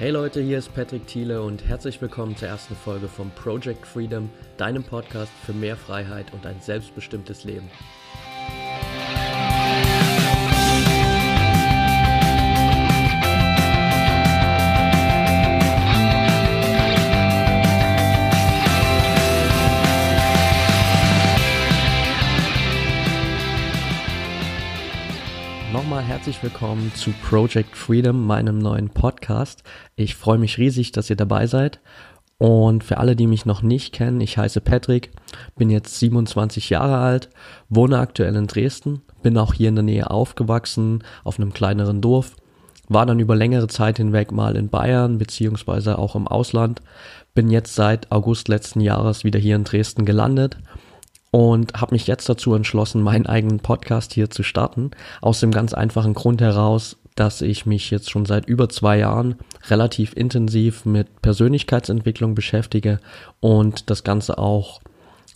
[0.00, 4.30] Hey Leute, hier ist Patrick Thiele und herzlich willkommen zur ersten Folge von Project Freedom,
[4.56, 7.70] deinem Podcast für mehr Freiheit und ein selbstbestimmtes Leben.
[26.20, 29.62] Herzlich willkommen zu Project Freedom, meinem neuen Podcast.
[29.96, 31.80] Ich freue mich riesig, dass ihr dabei seid.
[32.36, 35.12] Und für alle, die mich noch nicht kennen, ich heiße Patrick,
[35.56, 37.30] bin jetzt 27 Jahre alt,
[37.70, 42.36] wohne aktuell in Dresden, bin auch hier in der Nähe aufgewachsen, auf einem kleineren Dorf,
[42.86, 46.82] war dann über längere Zeit hinweg mal in Bayern beziehungsweise auch im Ausland,
[47.32, 50.58] bin jetzt seit August letzten Jahres wieder hier in Dresden gelandet
[51.30, 54.90] und habe mich jetzt dazu entschlossen, meinen eigenen Podcast hier zu starten.
[55.20, 59.36] Aus dem ganz einfachen Grund heraus, dass ich mich jetzt schon seit über zwei Jahren
[59.68, 63.00] relativ intensiv mit Persönlichkeitsentwicklung beschäftige
[63.40, 64.80] und das Ganze auch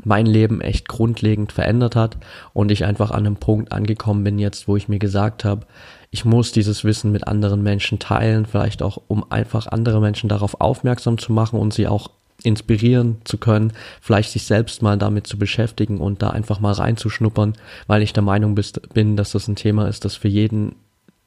[0.03, 2.17] mein Leben echt grundlegend verändert hat
[2.53, 5.67] und ich einfach an einem Punkt angekommen bin jetzt, wo ich mir gesagt habe,
[6.11, 10.61] ich muss dieses Wissen mit anderen Menschen teilen, vielleicht auch um einfach andere Menschen darauf
[10.61, 12.11] aufmerksam zu machen und sie auch
[12.45, 17.55] inspirieren zu können, vielleicht sich selbst mal damit zu beschäftigen und da einfach mal reinzuschnuppern,
[17.86, 18.55] weil ich der Meinung
[18.92, 20.77] bin, dass das ein Thema ist, das für jeden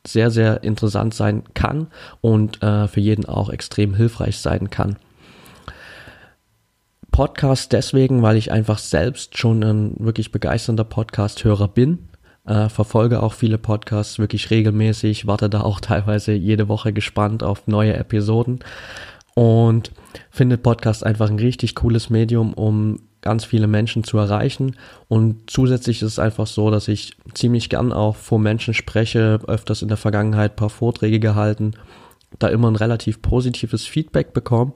[0.05, 1.87] sehr, sehr interessant sein kann
[2.21, 4.95] und äh, für jeden auch extrem hilfreich sein kann.
[7.11, 12.09] Podcast deswegen, weil ich einfach selbst schon ein wirklich begeisternder Podcast-Hörer bin.
[12.45, 17.65] Äh, verfolge auch viele Podcasts wirklich regelmäßig, warte da auch teilweise jede Woche gespannt auf
[17.65, 18.59] neue Episoden
[19.37, 19.91] und
[20.31, 24.75] finde Podcast einfach ein richtig cooles Medium, um ganz viele Menschen zu erreichen.
[25.09, 29.83] Und zusätzlich ist es einfach so, dass ich ziemlich gern auch vor Menschen spreche, öfters
[29.83, 31.73] in der Vergangenheit paar Vorträge gehalten,
[32.39, 34.73] da immer ein relativ positives Feedback bekomme.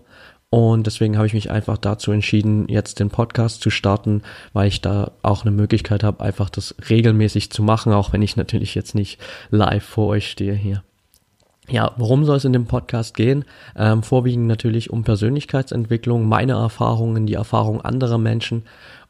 [0.52, 4.22] Und deswegen habe ich mich einfach dazu entschieden, jetzt den Podcast zu starten,
[4.54, 8.38] weil ich da auch eine Möglichkeit habe, einfach das regelmäßig zu machen, auch wenn ich
[8.38, 9.20] natürlich jetzt nicht
[9.50, 10.84] live vor euch stehe hier.
[11.70, 13.46] Ja, worum soll es in dem Podcast gehen?
[13.76, 18.64] Ähm, vorwiegend natürlich um Persönlichkeitsentwicklung, meine Erfahrungen, die Erfahrungen anderer Menschen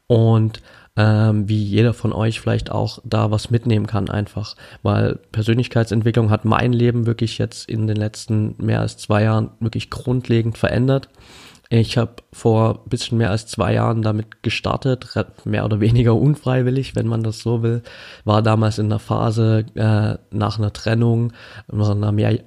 [0.06, 0.60] und
[0.94, 6.44] ähm, wie jeder von euch vielleicht auch da was mitnehmen kann einfach, weil Persönlichkeitsentwicklung hat
[6.44, 11.08] mein Leben wirklich jetzt in den letzten mehr als zwei Jahren wirklich grundlegend verändert
[11.80, 15.06] ich habe vor bisschen mehr als zwei Jahren damit gestartet,
[15.44, 17.82] mehr oder weniger unfreiwillig, wenn man das so will.
[18.24, 21.32] War damals in der Phase äh, nach einer Trennung,
[21.68, 22.38] nach einer mehr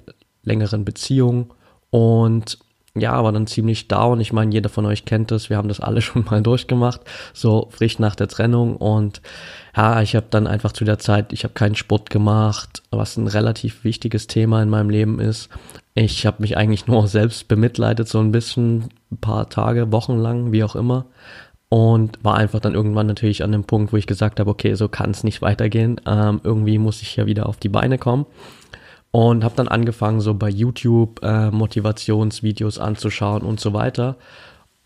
[0.44, 1.52] längeren Beziehung
[1.90, 2.58] und
[2.94, 4.20] ja, war dann ziemlich down.
[4.20, 5.50] Ich meine, jeder von euch kennt das.
[5.50, 7.00] Wir haben das alle schon mal durchgemacht,
[7.34, 8.76] so frisch nach der Trennung.
[8.76, 9.22] Und
[9.76, 13.26] ja, ich habe dann einfach zu der Zeit, ich habe keinen Sport gemacht, was ein
[13.26, 15.48] relativ wichtiges Thema in meinem Leben ist.
[15.94, 20.52] Ich habe mich eigentlich nur selbst bemitleidet, so ein bisschen, ein paar Tage, Wochen lang,
[20.52, 21.06] wie auch immer.
[21.68, 24.88] Und war einfach dann irgendwann natürlich an dem Punkt, wo ich gesagt habe, okay, so
[24.88, 26.00] kann es nicht weitergehen.
[26.06, 28.26] Ähm, irgendwie muss ich ja wieder auf die Beine kommen.
[29.10, 34.16] Und habe dann angefangen, so bei YouTube äh, Motivationsvideos anzuschauen und so weiter.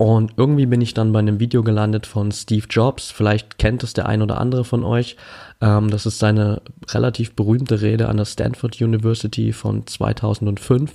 [0.01, 3.11] Und irgendwie bin ich dann bei einem Video gelandet von Steve Jobs.
[3.11, 5.17] Vielleicht kennt es der ein oder andere von euch.
[5.61, 10.95] Ähm, das ist seine relativ berühmte Rede an der Stanford University von 2005.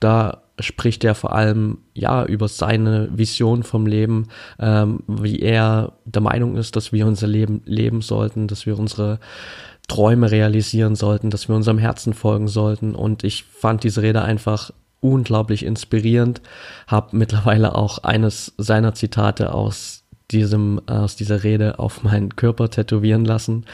[0.00, 4.28] Da spricht er vor allem ja über seine Vision vom Leben,
[4.58, 9.18] ähm, wie er der Meinung ist, dass wir unser Leben leben sollten, dass wir unsere
[9.88, 12.94] Träume realisieren sollten, dass wir unserem Herzen folgen sollten.
[12.94, 16.40] Und ich fand diese Rede einfach unglaublich inspirierend,
[16.86, 23.24] habe mittlerweile auch eines seiner Zitate aus diesem aus dieser Rede auf meinen Körper tätowieren
[23.24, 23.64] lassen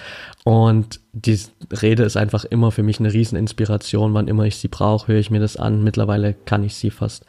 [0.44, 1.38] und die
[1.70, 5.30] Rede ist einfach immer für mich eine Rieseninspiration, wann immer ich sie brauche, höre ich
[5.30, 5.82] mir das an.
[5.82, 7.24] Mittlerweile kann ich sie fast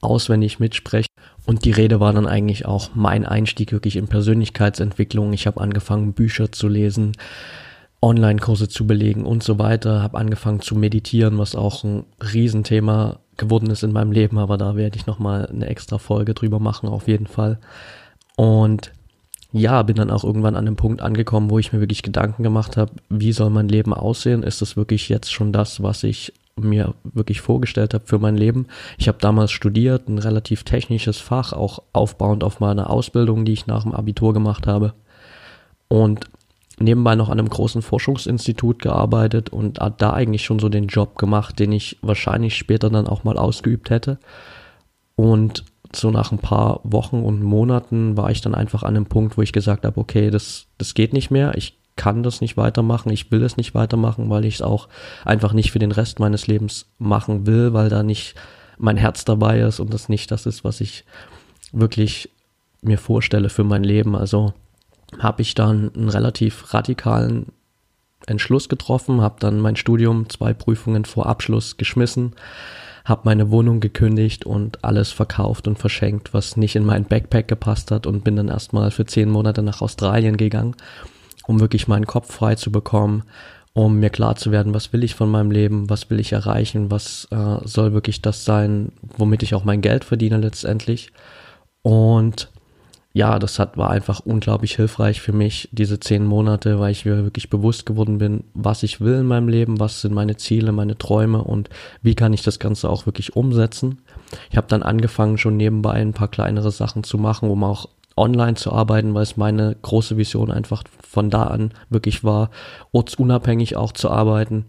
[0.00, 1.08] auswendig mitsprechen
[1.46, 5.32] und die Rede war dann eigentlich auch mein Einstieg wirklich in Persönlichkeitsentwicklung.
[5.32, 7.12] Ich habe angefangen Bücher zu lesen,
[8.00, 13.70] Online-Kurse zu belegen und so weiter, habe angefangen zu meditieren, was auch ein Riesenthema geworden
[13.70, 17.08] ist in meinem Leben, aber da werde ich nochmal eine extra Folge drüber machen, auf
[17.08, 17.58] jeden Fall.
[18.36, 18.92] Und
[19.52, 22.76] ja, bin dann auch irgendwann an dem Punkt angekommen, wo ich mir wirklich Gedanken gemacht
[22.76, 24.42] habe, wie soll mein Leben aussehen?
[24.42, 28.66] Ist das wirklich jetzt schon das, was ich mir wirklich vorgestellt habe für mein Leben?
[28.96, 33.66] Ich habe damals studiert, ein relativ technisches Fach, auch aufbauend auf meine Ausbildung, die ich
[33.66, 34.94] nach dem Abitur gemacht habe.
[35.88, 36.26] Und
[36.78, 41.18] nebenbei noch an einem großen Forschungsinstitut gearbeitet und hat da eigentlich schon so den Job
[41.18, 44.18] gemacht, den ich wahrscheinlich später dann auch mal ausgeübt hätte.
[45.16, 45.64] Und
[45.94, 49.42] so nach ein paar Wochen und Monaten war ich dann einfach an einem Punkt, wo
[49.42, 53.30] ich gesagt habe, okay, das, das geht nicht mehr, ich kann das nicht weitermachen, ich
[53.30, 54.88] will es nicht weitermachen, weil ich es auch
[55.24, 58.34] einfach nicht für den Rest meines Lebens machen will, weil da nicht
[58.78, 61.04] mein Herz dabei ist und das nicht das ist, was ich
[61.72, 62.30] wirklich
[62.80, 64.16] mir vorstelle für mein Leben.
[64.16, 64.54] Also
[65.18, 67.46] habe ich dann einen relativ radikalen
[68.26, 72.32] Entschluss getroffen, habe dann mein Studium, zwei Prüfungen vor Abschluss geschmissen,
[73.04, 77.90] habe meine Wohnung gekündigt und alles verkauft und verschenkt, was nicht in meinen Backpack gepasst
[77.90, 80.74] hat und bin dann erstmal für zehn Monate nach Australien gegangen,
[81.46, 83.24] um wirklich meinen Kopf frei zu bekommen,
[83.74, 86.90] um mir klar zu werden, was will ich von meinem Leben, was will ich erreichen,
[86.90, 91.12] was äh, soll wirklich das sein, womit ich auch mein Geld verdiene letztendlich.
[91.82, 92.50] Und
[93.14, 97.24] ja, das hat, war einfach unglaublich hilfreich für mich, diese zehn Monate, weil ich mir
[97.24, 100.96] wirklich bewusst geworden bin, was ich will in meinem Leben, was sind meine Ziele, meine
[100.96, 101.68] Träume und
[102.00, 103.98] wie kann ich das Ganze auch wirklich umsetzen.
[104.50, 108.54] Ich habe dann angefangen, schon nebenbei ein paar kleinere Sachen zu machen, um auch online
[108.54, 112.50] zu arbeiten, weil es meine große Vision einfach von da an wirklich war,
[112.92, 114.66] ortsunabhängig auch zu arbeiten.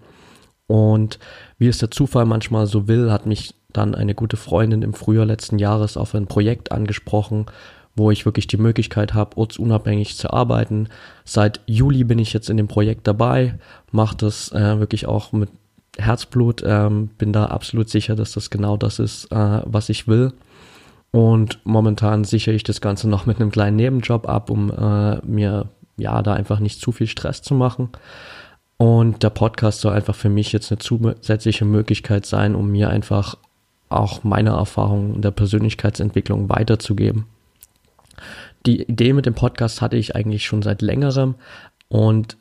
[0.67, 1.19] Und
[1.57, 5.25] wie es der Zufall manchmal so will, hat mich dann eine gute Freundin im Frühjahr
[5.25, 7.47] letzten Jahres auf ein Projekt angesprochen,
[7.95, 10.87] wo ich wirklich die Möglichkeit habe, ortsunabhängig zu arbeiten.
[11.25, 13.59] Seit Juli bin ich jetzt in dem Projekt dabei,
[13.91, 15.49] mache das äh, wirklich auch mit
[15.97, 20.33] Herzblut, ähm, bin da absolut sicher, dass das genau das ist, äh, was ich will.
[21.11, 25.67] Und momentan sichere ich das Ganze noch mit einem kleinen Nebenjob ab, um äh, mir
[25.97, 27.89] ja da einfach nicht zu viel Stress zu machen.
[28.77, 33.37] Und der Podcast soll einfach für mich jetzt eine zusätzliche Möglichkeit sein, um mir einfach
[33.89, 37.27] auch meine Erfahrungen der Persönlichkeitsentwicklung weiterzugeben.
[38.65, 41.35] Die Idee mit dem Podcast hatte ich eigentlich schon seit längerem
[41.87, 42.37] und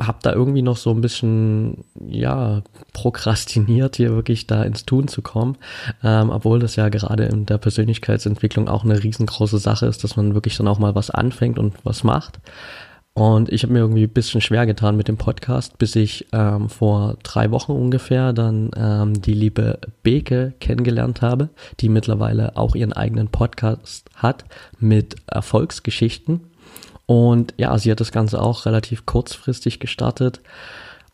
[0.00, 2.62] habe da irgendwie noch so ein bisschen, ja,
[2.92, 5.56] prokrastiniert, hier wirklich da ins Tun zu kommen.
[6.02, 10.34] Ähm, obwohl das ja gerade in der Persönlichkeitsentwicklung auch eine riesengroße Sache ist, dass man
[10.34, 12.40] wirklich dann auch mal was anfängt und was macht.
[13.16, 16.68] Und ich habe mir irgendwie ein bisschen schwer getan mit dem Podcast, bis ich ähm,
[16.68, 21.48] vor drei Wochen ungefähr dann ähm, die liebe Beke kennengelernt habe,
[21.80, 24.44] die mittlerweile auch ihren eigenen Podcast hat
[24.80, 26.42] mit Erfolgsgeschichten.
[27.06, 30.42] Und ja, sie hat das Ganze auch relativ kurzfristig gestartet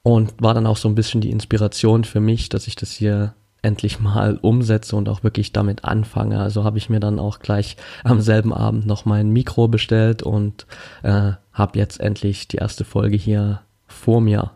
[0.02, 3.34] und war dann auch so ein bisschen die Inspiration für mich, dass ich das hier
[3.62, 6.40] endlich mal umsetze und auch wirklich damit anfange.
[6.40, 10.66] Also habe ich mir dann auch gleich am selben Abend noch mein Mikro bestellt und
[11.02, 14.50] äh, habe jetzt endlich die erste Folge hier vor mir.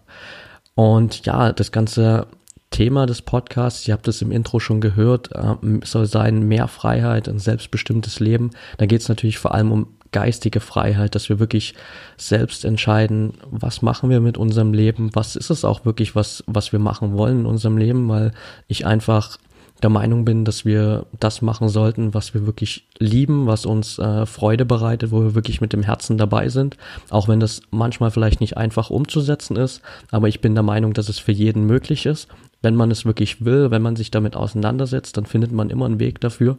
[0.75, 2.27] Und ja, das ganze
[2.71, 5.55] Thema des Podcasts, ihr habt es im Intro schon gehört, äh,
[5.85, 8.51] soll sein mehr Freiheit, ein selbstbestimmtes Leben.
[8.77, 9.87] Da geht es natürlich vor allem um
[10.17, 11.75] geistige Freiheit, dass wir wirklich
[12.17, 16.73] selbst entscheiden, was machen wir mit unserem Leben, was ist es auch wirklich, was, was
[16.73, 18.33] wir machen wollen in unserem Leben, weil
[18.67, 19.37] ich einfach
[19.83, 24.25] der Meinung bin, dass wir das machen sollten, was wir wirklich lieben, was uns äh,
[24.25, 26.79] Freude bereitet, wo wir wirklich mit dem Herzen dabei sind,
[27.11, 31.11] auch wenn das manchmal vielleicht nicht einfach umzusetzen ist, aber ich bin der Meinung, dass
[31.11, 32.29] es für jeden möglich ist.
[32.63, 36.01] Wenn man es wirklich will, wenn man sich damit auseinandersetzt, dann findet man immer einen
[36.01, 36.57] Weg dafür.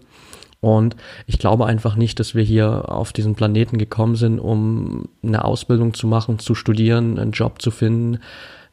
[0.60, 0.96] Und
[1.28, 5.94] ich glaube einfach nicht, dass wir hier auf diesen Planeten gekommen sind, um eine Ausbildung
[5.94, 8.20] zu machen, zu studieren, einen Job zu finden,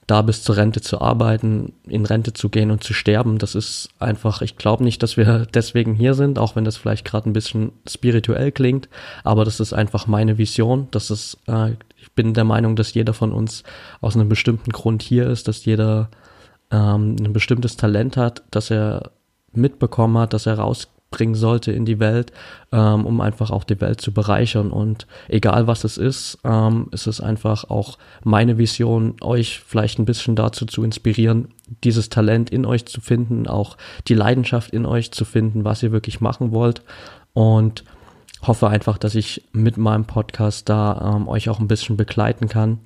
[0.07, 3.39] da bis zur Rente zu arbeiten, in Rente zu gehen und zu sterben.
[3.39, 7.05] Das ist einfach, ich glaube nicht, dass wir deswegen hier sind, auch wenn das vielleicht
[7.05, 8.89] gerade ein bisschen spirituell klingt,
[9.23, 10.89] aber das ist einfach meine Vision.
[10.91, 13.63] Das ist, äh, ich bin der Meinung, dass jeder von uns
[14.01, 16.11] aus einem bestimmten Grund hier ist, dass jeder
[16.71, 19.11] ähm, ein bestimmtes Talent hat, dass er
[19.53, 22.33] mitbekommen hat, dass er raus bringen sollte in die Welt,
[22.73, 24.73] ähm, um einfach auch die Welt zu bereichern.
[24.73, 30.07] Und egal was es ist, ähm, ist es einfach auch meine Vision, euch vielleicht ein
[30.07, 31.49] bisschen dazu zu inspirieren,
[31.85, 33.77] dieses Talent in euch zu finden, auch
[34.09, 36.83] die Leidenschaft in euch zu finden, was ihr wirklich machen wollt.
[37.33, 37.85] Und
[38.43, 42.81] hoffe einfach, dass ich mit meinem Podcast da ähm, euch auch ein bisschen begleiten kann.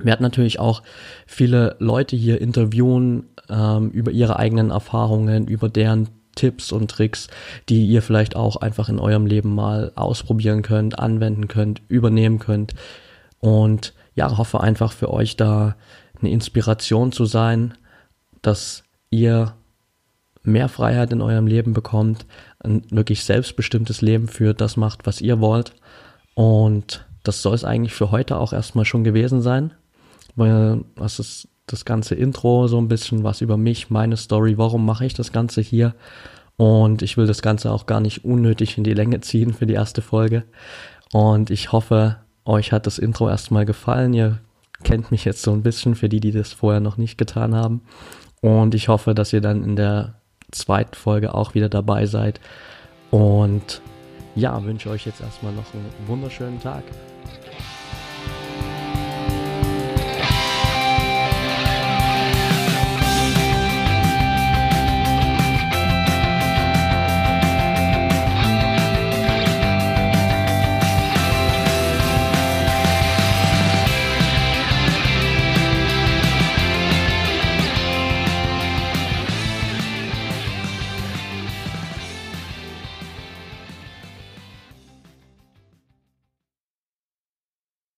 [0.00, 0.82] Wir hatten natürlich auch
[1.26, 7.28] viele Leute hier interviewen ähm, über ihre eigenen Erfahrungen, über deren Tipps und Tricks,
[7.68, 12.74] die ihr vielleicht auch einfach in eurem Leben mal ausprobieren könnt, anwenden könnt, übernehmen könnt.
[13.40, 15.76] Und ja, hoffe einfach für euch da
[16.20, 17.74] eine Inspiration zu sein,
[18.42, 19.54] dass ihr
[20.42, 22.26] mehr Freiheit in eurem Leben bekommt,
[22.60, 25.72] ein wirklich selbstbestimmtes Leben führt, das macht, was ihr wollt.
[26.34, 29.72] Und das soll es eigentlich für heute auch erstmal schon gewesen sein,
[30.36, 34.84] weil das ist das ganze Intro, so ein bisschen was über mich, meine Story, warum
[34.84, 35.94] mache ich das Ganze hier.
[36.56, 39.74] Und ich will das Ganze auch gar nicht unnötig in die Länge ziehen für die
[39.74, 40.44] erste Folge.
[41.12, 44.14] Und ich hoffe, euch hat das Intro erstmal gefallen.
[44.14, 44.38] Ihr
[44.82, 47.82] kennt mich jetzt so ein bisschen für die, die das vorher noch nicht getan haben.
[48.40, 50.14] Und ich hoffe, dass ihr dann in der
[50.52, 52.40] zweiten Folge auch wieder dabei seid.
[53.10, 53.80] Und
[54.36, 56.82] ja, wünsche euch jetzt erstmal noch einen wunderschönen Tag.